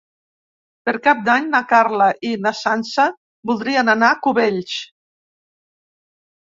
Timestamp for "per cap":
0.89-1.19